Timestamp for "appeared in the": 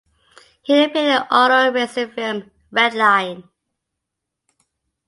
0.83-1.31